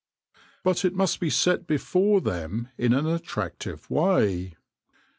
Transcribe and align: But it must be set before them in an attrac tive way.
But 0.63 0.83
it 0.83 0.95
must 0.95 1.19
be 1.19 1.29
set 1.29 1.67
before 1.67 2.21
them 2.21 2.69
in 2.75 2.91
an 2.91 3.05
attrac 3.05 3.59
tive 3.59 3.87
way. 3.87 4.55